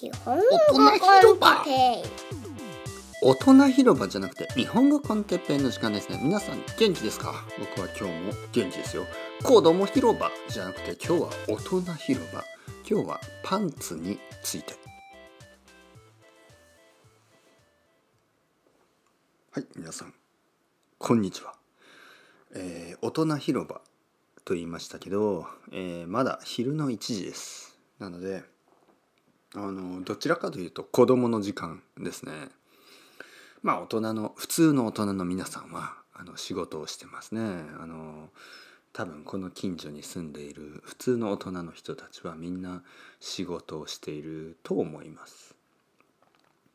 [0.00, 2.02] 日本語コンテ
[3.20, 6.20] 大人広場じゃなくて日本語コンテッペイの時間ですね。
[6.22, 7.34] 皆さん元気ですか？
[7.58, 9.04] 僕は今日も元気ですよ。
[9.42, 12.44] 子供広場じゃなくて今日は大人広場。
[12.88, 14.74] 今日はパンツについて。
[19.50, 20.14] はい皆さん。
[20.98, 21.54] こんにちは、
[22.54, 23.80] えー大人広場
[24.44, 27.76] と言いましたけど、えーまだ昼の1時です。
[27.98, 28.44] なので
[29.54, 32.32] あのどちらかというと子供の時間ですね
[33.62, 37.40] まあ大人の普通の大人の皆さんはあの仕事をしてますね
[37.80, 38.28] あの
[38.92, 42.82] 多分この近所に住んでいる普通の大人の人たちはみんな
[43.20, 45.54] 仕事をしていると思います。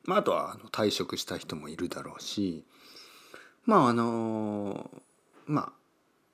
[0.06, 2.66] まあ、あとはあの退職した人もいるだろうし
[3.66, 4.90] まああの
[5.46, 5.72] まあ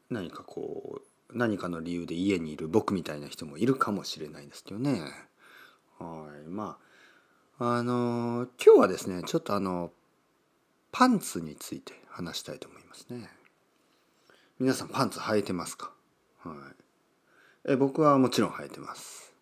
[0.09, 1.01] 何かこ
[1.31, 5.28] う何かの理由で家にいる僕みたいな人もいるかもしれないですけどね。
[5.99, 6.77] はいま
[7.59, 9.91] ああの今日はですねちょっとあの
[10.91, 13.29] パンツについて話したいと思いますね。
[14.59, 15.91] 皆さんパンツ履いてますか、
[16.39, 19.33] はい、え僕はもちろん履いてます。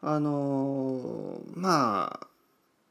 [0.00, 2.20] あのま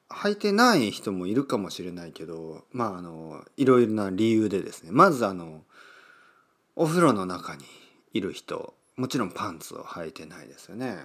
[0.09, 5.64] あ履いてない人もいるかもしれないけどまああのいろいろな理由でですねまずあの
[6.75, 7.64] お風呂の中に
[8.14, 10.97] いる人もちろんパンツを履いてないですよね。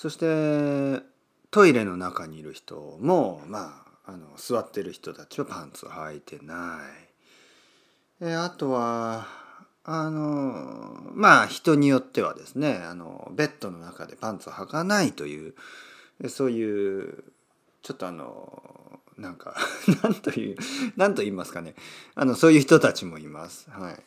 [0.00, 1.02] そして
[1.50, 6.80] トイレの中にいる人もまああの座ってる人たちはパンツを履いてな
[8.22, 8.24] い。
[8.24, 9.26] えあとは
[9.84, 15.54] あのまあ人によってはですねあのベッドの中でパンツを履かないという
[16.30, 17.22] そういう
[17.82, 19.54] ちょっとあのなんか
[20.02, 20.56] なんという
[20.96, 21.74] なんと言いますかね
[22.14, 23.68] あのそういう人たちもいます。
[23.68, 24.02] はい、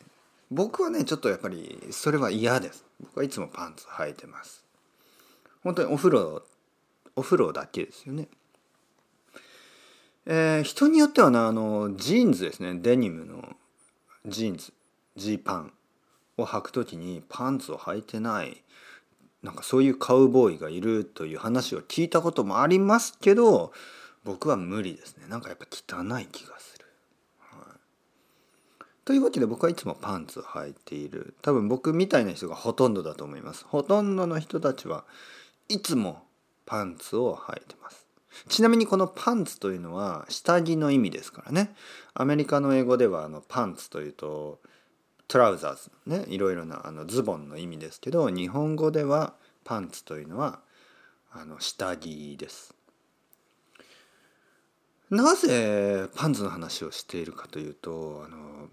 [0.50, 2.84] 僕はねちょっとやっぱりそれは嫌です。
[2.98, 4.63] 僕はいつもパンツ履いてます。
[5.64, 6.42] 本当にお風呂
[7.16, 8.28] お風呂だけですよね。
[10.26, 13.56] えー人によってはねあのジーンズですねデニムの
[14.26, 14.72] ジーンズ
[15.16, 15.72] ジーパン
[16.38, 18.62] を履くときにパンツを履いてない
[19.42, 23.72] なんかそういうカウボーイがいるという話を聞いたこともありますけど
[24.24, 26.86] 僕は無理ですねなんかやっぱ汚い気がする。
[27.40, 27.76] は
[28.80, 33.66] い、というわけで僕はいつもパンツを履いている多分僕みたいな人がほとんどだと思います。
[33.66, 35.04] ほとんどの人たちは
[35.68, 36.24] いつも
[36.66, 38.06] パンツを履いてます。
[38.48, 41.74] ちなみにこのパンツというのは下着の意味ですからね
[42.14, 44.58] アメリカの英語ではあのパンツというと
[45.28, 50.60] トラウザーズねいろいろなあのズボンの意味ですけど日本語ではパンツというのは
[51.32, 52.74] あの下着です。
[55.10, 58.68] なぜパンツの話をしているかというとあの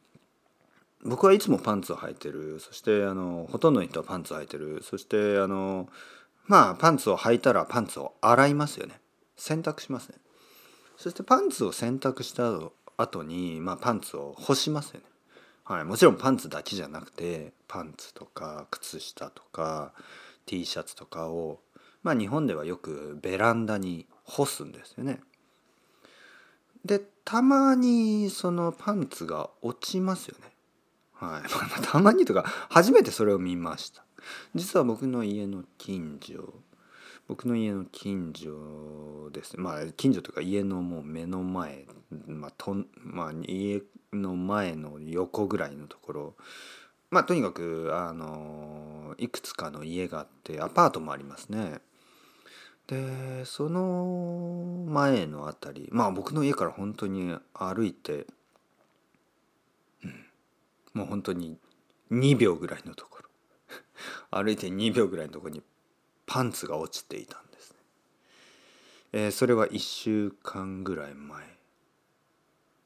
[1.03, 5.87] 僕はいつもパンツを履いてるそしてあのほとんどの人はパンツを履いてるそしてあの
[6.45, 8.99] まあパンツを履いたらパンツを洗いますよね
[9.35, 10.15] 洗濯しますね
[10.97, 12.59] そしてパンツを洗濯した
[12.97, 15.05] 後に、まあ、パンツを干しますよね
[15.63, 19.93] はい、もちろんパンツだけじゃなくてパンツとか靴下とか
[20.45, 21.59] T シャツとかを
[22.03, 25.21] まあ日本ではよくベランダに干すんですよね。
[26.83, 30.51] でたまにそのパンツが落ちますよね。
[31.13, 31.49] はい、
[31.87, 34.03] たまにとか初めてそれを見ました。
[34.55, 36.53] 実は僕の家の近所
[37.31, 39.57] 僕の家の近所です。
[39.57, 41.85] まあ近所というか家のもう目の前、
[42.27, 43.81] まあとまあ、家
[44.11, 46.35] の前の横ぐらいのところ。
[47.09, 51.79] まあとにかくあのいくつかの家があってアパートもありますね。
[52.87, 58.27] でその前の辺りまあ僕の家から本当に歩いて、
[60.03, 60.25] うん、
[60.95, 61.57] もう本当に
[62.11, 63.20] 2秒ぐらいのところ。
[64.29, 65.61] 歩いて2秒ぐらいのとこに
[66.25, 67.77] パンツが落ちていたんですね。
[69.13, 71.43] えーそれは1週間ぐらい前。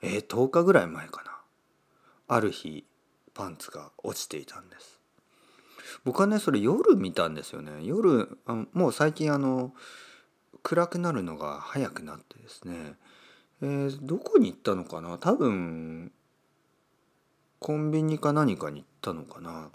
[0.01, 1.39] えー、10日ぐらい前かな。
[2.27, 2.85] ある日
[3.33, 4.99] パンツが落ちていたんです。
[6.03, 7.83] 僕はねそれ夜見たんですよね。
[7.83, 9.73] 夜あもう最近あの
[10.63, 12.95] 暗くなるのが早くなってですね、
[13.61, 15.17] えーどこに行ったのかな？
[15.17, 16.11] 多分
[17.59, 19.69] コンビニか何かに行ったのかな？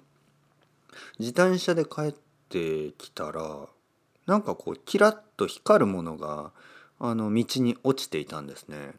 [1.18, 2.14] 自転車で帰っ
[2.48, 3.66] てきたら
[4.26, 6.52] なんかこうキラッと光るものが
[6.98, 8.92] あの道に落ちていたんですね。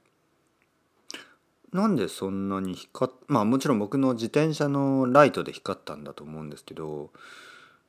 [1.72, 7.12] なんでそんなに光っまあもちろん僕の自転車のライトで光ったんだと思うんですけど、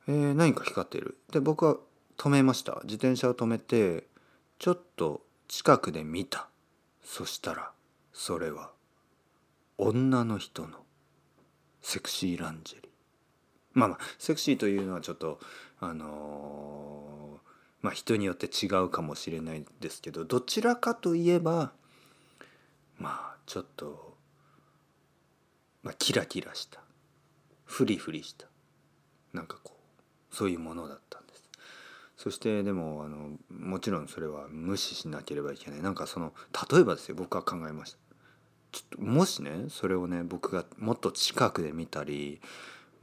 [0.07, 1.17] えー何か光っている？
[1.31, 1.77] で僕は
[2.17, 4.07] 止めました自転車を止めて
[4.59, 6.47] ちょっと近くで見た
[7.03, 7.71] そしたら
[8.13, 8.71] それは
[9.77, 10.77] 女の人の
[11.81, 12.82] セクシーランジェ
[13.73, 15.39] まあまあセクシーというのはちょっと
[15.79, 17.13] あのー
[17.83, 21.73] まあ人によって違うかもしれないですけどどちらかといえば
[22.97, 24.15] まあちょっと、
[25.83, 26.79] まあ、キラキラした
[27.65, 28.47] フリフリした
[29.33, 29.77] なんかこ
[30.31, 31.43] うそういうものだったんです。
[32.15, 35.81] そしてでもあのもちろんそれは無視しなければいけない。
[35.81, 36.33] なんかその
[36.71, 37.97] 例えばですよ僕は考えました。
[38.71, 42.39] ちょっともしねそれをね僕がもっと近くで見たり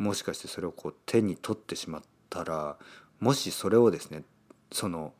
[0.01, 2.79] もしかしてそれをこう手に取ってしまったら
[3.19, 4.25] もしそれをですね
[4.73, 5.13] その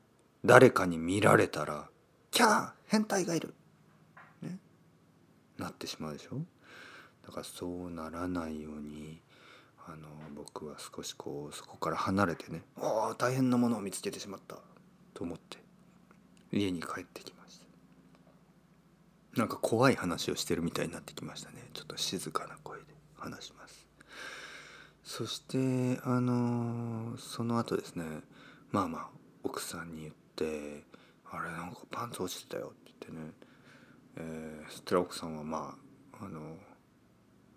[0.45, 1.91] 誰かに見られたら
[2.33, 3.55] 「キャー変態がいる!」
[4.41, 4.59] ね。
[5.59, 6.41] なってしまうでしょ？
[7.27, 9.21] だからそうならないように
[9.87, 14.57] あの僕は少しこうそこから離れてね「ああ大変なものを見つけてしまった」
[15.13, 15.59] と思って
[16.53, 17.67] 家に帰ってきました。
[19.39, 21.69] なんか怖い話をしてるみたいになってきましたね。
[21.75, 22.87] ちょっと静かな声で
[23.17, 23.87] 話します。
[25.11, 28.05] そしてあのその後ですね
[28.71, 29.09] まあまあ
[29.43, 30.85] 奥さんに言って
[31.29, 33.33] 「あれなんかパンツ落ちてたよ」って言ってね、
[34.19, 35.77] えー、そしたら奥さんはま
[36.13, 36.41] ああの、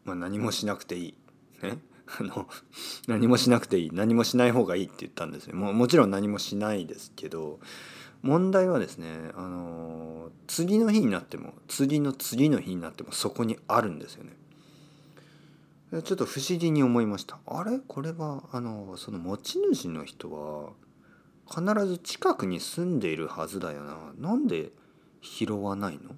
[0.03, 1.13] まあ、何もしなくていい
[1.61, 1.77] ね
[2.19, 2.49] あの
[3.05, 7.59] 何もしなくていい何もしない方がいいって言ったんですよももちろん何もしないですけど
[8.23, 14.35] 問題はですねあの次の日になっても次の次の日になってもそこにあるんですよね。
[16.01, 17.37] ちょっと不思議に思いました。
[17.45, 17.79] あれ？
[17.87, 20.71] これはあのその持ち主の人は
[21.47, 24.13] 必ず近くに住んでいるはずだよな。
[24.17, 24.71] なんで
[25.21, 26.15] 拾わないの？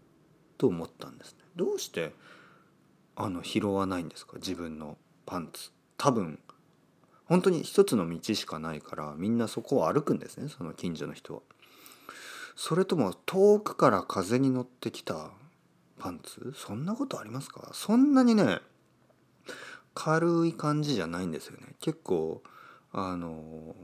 [0.57, 1.39] と思ったんですね。
[1.57, 2.13] どうして
[3.17, 4.37] あの拾わないんですか？
[4.37, 5.71] 自分のパンツ。
[5.97, 6.39] 多分
[7.25, 11.41] 本当に一つの道しかないからみんなそこを歩くんですねその近所の人は。
[12.55, 15.31] それとも遠くから風に乗ってきた
[15.99, 16.53] パンツ？
[16.55, 17.71] そんなことありますか？
[17.73, 18.59] そんなにね
[19.95, 21.75] 軽い感じじゃないんですよね。
[21.79, 22.43] 結構
[22.91, 23.75] あの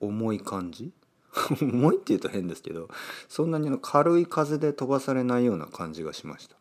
[0.00, 0.92] 重い感じ？
[1.60, 2.88] 重いって言うと変ですけど
[3.28, 6.56] そんなにの軽い風で飛ばされないような感じがしました。
[6.56, 6.58] っ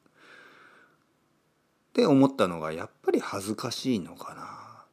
[1.94, 4.86] て思ったのがやっぱり恥ずかしいのかな。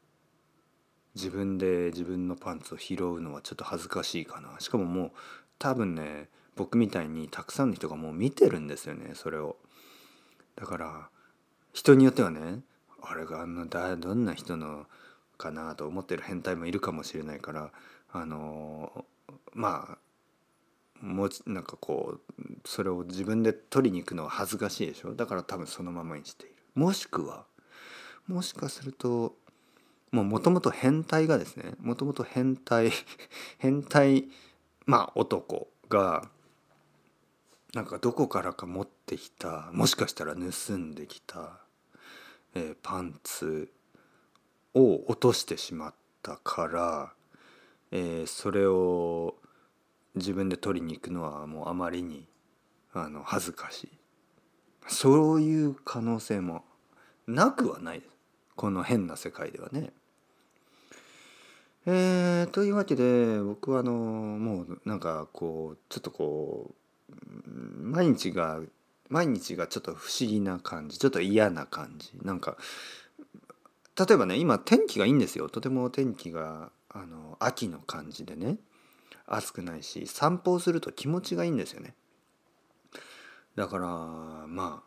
[1.14, 4.61] 自分で自分のパンツを拾うのはちょっと恥ずかしいかな。
[4.61, 5.12] しかももう
[5.59, 9.56] 多分ね僕みたいにたくさんの人がもう見てるんですよねそれを。
[10.55, 11.09] だから
[11.73, 12.61] 人によってはね
[13.02, 14.87] あれがあんなだどんな人の
[15.38, 17.70] かなと思ってる変態もいるかもしれないから
[18.12, 19.04] あの
[19.52, 19.99] まあ
[21.04, 25.14] もうなんかこうそれを自分で取りに行くのは恥ずかしいでしょ？
[25.14, 26.54] だから多分そのままにしている。
[26.75, 27.44] もしくは
[28.28, 29.34] もしかすると
[30.12, 32.93] もともと変態がですねもともと変態
[33.58, 34.28] 変態
[34.87, 36.28] まあ男が
[37.75, 41.62] なんかどこからか持ってきたもしかしたら盗んできた、
[42.54, 43.70] えー、パンツ
[44.75, 47.12] を落としてしまったから、
[47.90, 49.37] えー、それを
[50.14, 52.26] 自分で取りに行くのはもうあまりに
[52.93, 53.90] あの恥ずかしい
[54.88, 56.64] そういう可能性も
[57.26, 58.02] なくはない
[58.56, 59.93] この変な世界ではね。
[61.84, 66.70] えー、というわけで僕はあのもうなんかこうちょっとこ
[67.10, 67.14] う
[67.82, 68.60] 毎日が
[69.12, 72.12] 毎日がちょっと不思議な感じちょっと嫌な感じ。
[72.23, 72.56] なんか
[73.99, 75.49] 例えばね今天気がいいんですよ。
[75.49, 78.56] とても天気があの秋の感じでね。
[79.26, 81.95] 暑くないし散歩をすると気持ちがいいんですよね。
[83.54, 83.87] だから
[84.47, 84.83] ま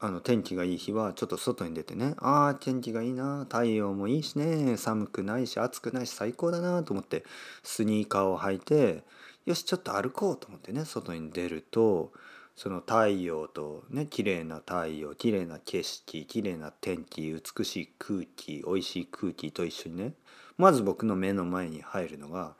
[0.00, 7.24] ああの天気がいい日はちょっと外に出てねああ天気がいいな太陽もいいしね寒くないし暑くないし最高だなと思って
[7.62, 9.04] スニーカーを履いて
[9.46, 12.12] よしちょっと歩こうと思ってね外に出ると
[12.56, 20.12] その太陽とね綺麗な太陽綺麗な景色綺麗な天気美しい空気美味しい空気と一緒にね
[20.56, 22.54] まず僕の目の前に入るのが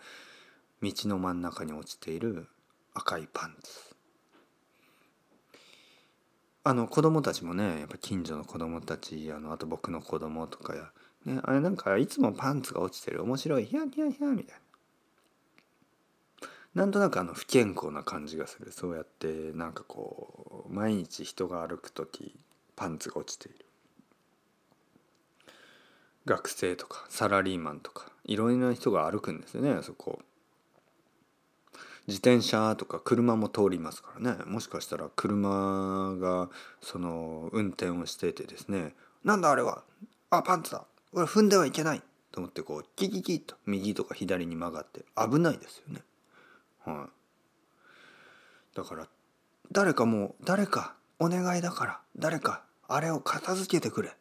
[0.82, 2.48] 道の真ん中に落ちている
[2.92, 3.94] 赤いパンツ。
[6.66, 10.90] あの子供たちもねやっぱ近所の子供たちあのあと僕の子供とかや、
[11.26, 13.22] ね、あれなんかいつもパンツが落ちてる。
[13.22, 13.66] 面白い。
[13.66, 14.60] ヒヤヒヤヒヤみたいな。
[16.74, 18.72] なんとなくあの不健康な感じがする。
[18.72, 22.34] そうやってなんかこう毎日人が歩く時
[22.74, 23.64] パンツが落ちている。
[26.26, 30.20] 学生とかサラリーマンとかいろいろな人が歩くんですよねそこ。
[32.06, 34.44] 自転車とか車も通りますからね。
[34.44, 36.50] もしかしたら車が
[36.82, 38.94] その運転をしててですね。
[39.22, 39.84] なんだあれは
[40.30, 40.84] あパンツだ。
[41.12, 42.02] これ踏んではいけない。
[42.32, 46.00] と思ってこうキキキッと右とか左に曲がって危ないですよね。
[46.84, 47.08] は
[48.74, 49.08] い、だから
[49.72, 54.16] 誰かもう誰かお願いだから誰かあれを片付けてくれ。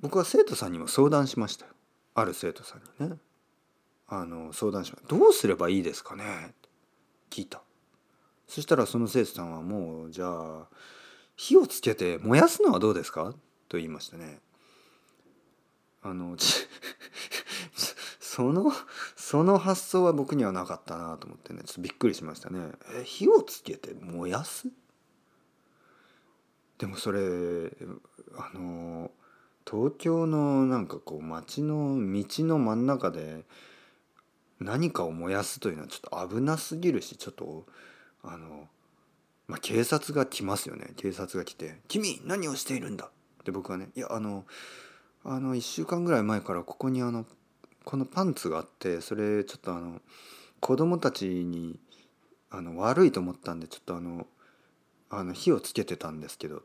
[0.00, 1.72] 僕は生徒さんにも相談しましたよ
[2.14, 3.16] ある生徒さんにね。
[4.08, 6.54] あの相談しました「どうすればいいですかね?」
[7.30, 7.62] 聞いた
[8.46, 10.68] そしたらその生徒さんはもうじゃあ
[11.34, 13.34] 火をつけて燃やすのはどうですか？
[13.68, 14.40] と言いましたね
[16.02, 16.36] あの
[18.36, 18.70] その
[19.16, 21.62] その発想は僕にはなかったなと思ってね。
[21.64, 22.68] ちょっとびっくりしましたね。
[22.94, 24.68] え火をつけて燃やす？
[26.76, 27.18] でもそれ
[28.36, 29.10] あの
[29.66, 33.46] 東京のなんかこう街の道の真ん中で
[34.60, 37.64] 何かを燃やすというのはちょっと危なすぎるしちょっと
[38.22, 38.68] あの、
[39.48, 40.92] まあ、警察が来ますよね。
[40.98, 43.06] 警察が来て「君何をしているんだ!」
[43.40, 44.44] って僕はね「いやあの
[45.24, 47.24] あの1週間ぐらい前からここにあの
[47.86, 50.02] このパンツがあってそれちょっとあの
[50.58, 51.78] 子供たちに
[52.50, 54.26] あの悪いと思ったんでちょっとあの
[55.08, 56.62] あの火をつけてたんですけど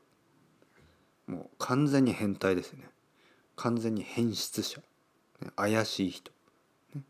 [1.28, 2.90] もう完全に変態ですね。
[3.56, 4.82] 完全に変質者、
[5.56, 6.32] 怪しい人、
[6.96, 7.04] ね、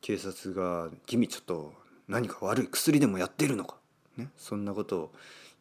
[0.00, 1.74] 警察が「君ちょっと
[2.06, 3.76] 何か悪い薬でもやってるのか」
[4.16, 5.12] ね、そんなことを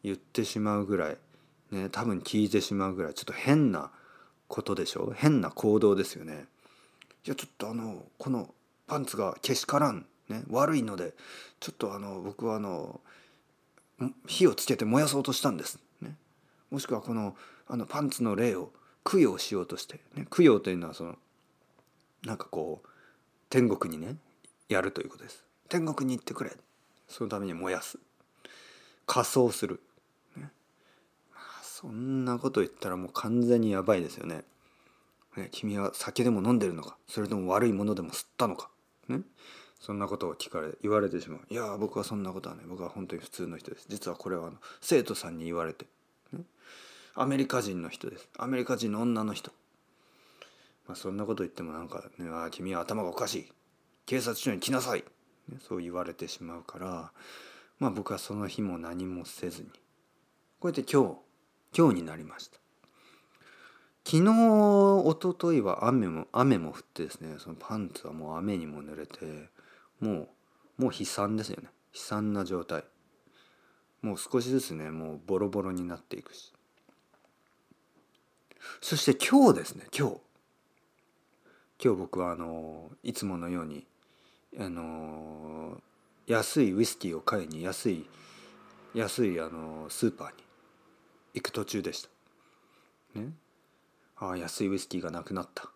[0.03, 1.17] 言ってしまうぐらい、
[1.71, 3.89] ね、多分聞いてしまうぐらいちょっと変な
[4.47, 5.05] ことでしょ？
[5.05, 6.45] う変な行動ですよね。
[7.25, 8.53] いやちょっとあのこの
[8.87, 11.13] パンツがけしからん、ね、悪いので
[11.59, 12.99] ちょっとあの僕はあの
[14.27, 15.79] 火をつけて燃やそうとしたんです。
[16.01, 16.15] ね、
[16.71, 17.35] もしくはこの
[17.67, 18.71] あのパンツの霊を
[19.03, 21.15] 供養しようとして、ね、供養というのはその
[22.23, 22.87] なんかこう
[23.49, 24.15] 天国にね
[24.69, 25.43] やるということです。
[25.69, 26.51] 天国に行ってくれ
[27.07, 27.97] そのために燃やす
[29.05, 29.79] 仮装する、
[30.35, 30.49] ね
[31.33, 34.43] まあ、そんなこと言ったらもう完全にやばいですよね。
[35.37, 36.97] ね君は酒でも飲んでるのか？
[37.07, 38.69] それとも悪いものでも吸ったのか、
[39.07, 39.21] ね、
[39.79, 41.41] そんなことを聞かれ言われてしまう。
[41.49, 43.85] いや僕はそんなことはね僕は本当に普通の人です。
[43.89, 45.85] 実はこれはあの生徒さんに言われて、
[46.33, 46.41] ね、
[47.15, 48.27] アメリカ人の人です。
[48.37, 49.51] アメリカ人の女の人、
[50.87, 53.51] まあ、そんなこと言ってもなんか、ね「あ君は頭がおかしい。
[54.05, 55.03] 警察署に来なさい」
[55.49, 57.11] ね、そう言われてしまうから
[57.79, 59.69] まあ僕はその日も何もせずに。
[60.59, 61.17] こうやって今日
[61.75, 62.60] 今日になりました。
[64.03, 69.49] 昨日一昨日は雨も雨も降ってですねそのパンツはもう雨にも濡れて
[69.99, 70.29] もう
[70.81, 71.69] もう悲惨ですよね。
[71.93, 72.83] 悲惨な状態。
[74.01, 76.51] もう少しずつねもうボロボロになっていくし。
[78.81, 80.17] そして今日ですね今日。
[81.83, 83.85] 今日僕はあのいつものように
[84.59, 85.79] あの
[86.25, 88.05] 安いウイスキーを買いに安い
[88.93, 90.33] 安いあのスーパーに
[91.35, 92.09] 行く途中でした。
[93.19, 93.29] ね、
[94.21, 95.69] ああ安いウイスキーがなくなった、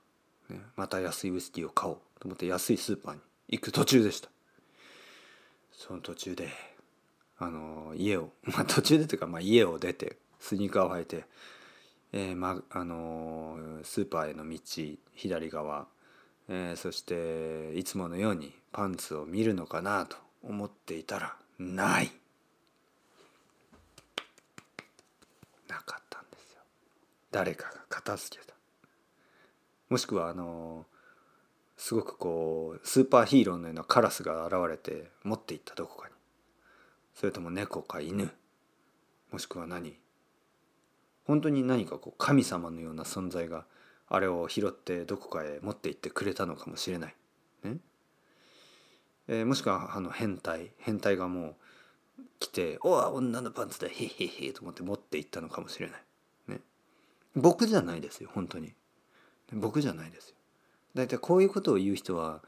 [0.50, 4.30] ね、また安いウイスキーを買おうと思って安いスーパーに行く途中でした。
[5.74, 6.50] その途中で
[7.38, 11.25] あの家を まあ途中でというか、まあ、家を出てスニーカーを履いて、
[12.14, 14.60] えーまあのスーパーへの道
[15.14, 15.88] 左側。
[16.48, 22.12] えー、そしていつものようにパンツを見るのかなと思っていたらない
[25.68, 26.62] なかったんですよ
[27.36, 28.54] 誰かが片付けた。
[29.89, 30.86] もしくはあの
[31.75, 36.13] すごくこうスーパーヒーローのようなカラスが現れて持っていったどこかに。
[37.13, 38.32] それとも猫か犬。
[39.34, 40.00] もしくは何。
[41.25, 43.65] 本当に何かこう神様のような存在が
[44.08, 47.15] あれを拾ってどこかへ持って行ってくれたのかもしれない。
[47.65, 47.80] ね。
[49.27, 50.72] えー、もしくはあの変態。
[50.77, 51.58] 変態がも
[52.18, 53.89] う来て「おわ女のパンツだ。
[53.89, 56.05] へへへ」と思って持って行ったのかもしれない。
[57.36, 58.74] 僕じゃないですよ本当に。
[59.54, 60.36] 僕じゃないですよ。
[60.96, 62.42] 大体こういうことを言う人は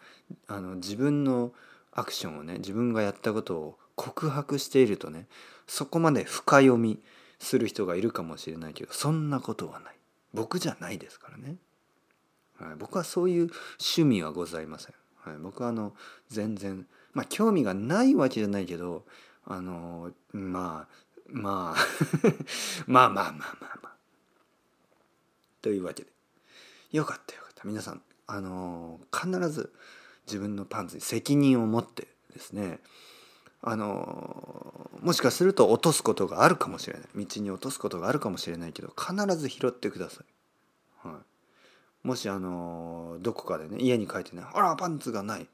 [0.47, 1.51] あの自分の
[1.91, 5.27] アクションをね自分がやったことを告白しているとね
[5.67, 6.99] そこまで深読み
[7.39, 9.97] する人がいるかもしれないけどそんなことはない。
[10.33, 11.55] 僕じゃないですからね、
[12.59, 15.93] はい、僕はそういう趣味はございません、はい、僕はあの
[16.29, 19.03] 全然まあ興味がないわけじゃないけど
[19.45, 21.85] あのまあまあ
[22.87, 23.96] まあまあまあまあまあ
[25.61, 26.09] というわけで。
[26.91, 27.63] よかったよかった。
[27.65, 29.73] 皆さんあの必ず
[30.25, 32.79] 自分のパンツに責任を持ってですね
[33.61, 37.25] あのもしかすると落とすことがあるかもしれない。
[37.25, 40.21] 道に落とすことがあるかもしれないけど必ず拾ってくださ
[41.03, 41.07] い。
[41.07, 41.19] は
[42.03, 45.47] い、もしあのどこかでね家に帰ってね「あらパンツがない」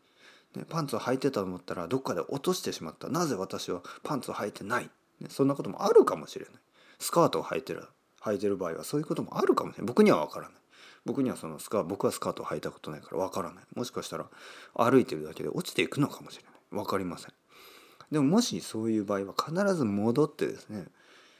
[0.56, 3.10] ね、パンツを履いてたと思ったらどっかで落としてしまった。
[3.10, 6.54] なぜ私はパンツを履いてない、ね、そんなこともあるかもしれない。
[7.00, 7.88] スカートを履いてる。
[8.24, 10.58] 履いてる場合はそういうこともあるかもしれない僕には分からない。
[11.06, 13.64] 僕にはそのスカ僕はスカートを履いたことないから分からない。
[13.76, 14.26] もしかしたら
[14.74, 16.54] 歩いてるだけで落ちていくのかもしれない。
[16.72, 17.34] 分かりません。
[18.12, 20.86] でももしそういう場合は必ず戻ってですね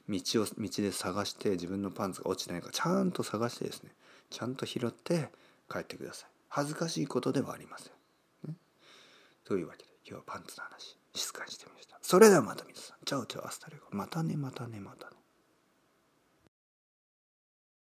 [0.10, 3.92] 道を道で探して自分のパンツが落ちないかちゃんと探してですね
[4.30, 5.30] ちゃんと拾って
[5.72, 6.30] 帰ってください。
[6.50, 8.56] 恥ずかしいことではありません。
[9.46, 11.98] というわけで今日はパンツの話静かにしてみました。
[12.02, 12.98] それではまた皆さん。
[13.06, 13.86] ciao ciao hasta luego。
[13.92, 15.23] またねまたねまたね。